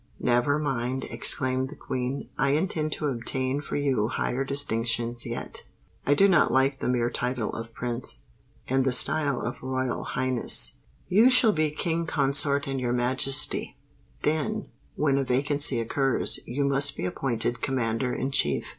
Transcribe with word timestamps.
"Never 0.19 0.57
mind," 0.57 1.03
exclaimed 1.11 1.69
the 1.69 1.75
Queen. 1.75 2.27
"I 2.35 2.53
intend 2.53 2.91
to 2.93 3.05
obtain 3.05 3.61
for 3.61 3.75
you 3.75 4.07
higher 4.07 4.43
distinctions 4.43 5.27
yet. 5.27 5.65
I 6.07 6.15
do 6.15 6.27
not 6.27 6.51
like 6.51 6.79
the 6.79 6.89
mere 6.89 7.11
title 7.11 7.51
of 7.53 7.71
Prince, 7.75 8.23
and 8.67 8.83
the 8.83 8.93
style 8.93 9.39
of 9.41 9.61
Royal 9.61 10.03
Highness: 10.03 10.77
you 11.07 11.29
shall 11.29 11.51
be 11.51 11.69
King 11.69 12.07
Consort 12.07 12.65
and 12.65 12.81
Your 12.81 12.93
Majesty. 12.93 13.77
Then, 14.23 14.69
when 14.95 15.19
a 15.19 15.23
vacancy 15.23 15.79
occurs, 15.79 16.39
you 16.47 16.63
must 16.63 16.97
be 16.97 17.05
appointed 17.05 17.61
Commander 17.61 18.11
in 18.11 18.31
Chief." 18.31 18.65